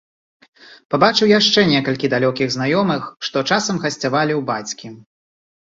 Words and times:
Пабачыў 0.93 1.27
яшчэ 1.39 1.59
некалькіх 1.73 2.09
далёкіх 2.15 2.47
знаёмых, 2.57 3.01
што 3.29 3.37
часам 3.55 3.75
гасцявалі 3.87 4.33
ў 4.39 4.49
бацькі. 4.51 4.87